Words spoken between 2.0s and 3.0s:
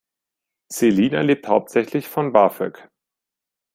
von BAföG.